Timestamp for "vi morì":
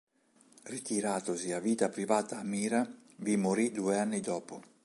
3.17-3.71